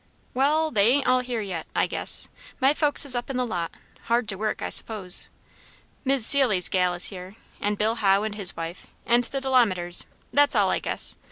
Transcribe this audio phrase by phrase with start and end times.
[0.33, 2.27] "Wall, they ain't all here yet, I guess;
[2.59, 3.69] my folks is up in the lot,
[4.05, 5.29] hard to work, I s'pose.
[6.03, 10.55] Mis' Seelye's gals is here; and Bill Howe and his wife; and the Delamaters; that's
[10.55, 11.17] all, I guess.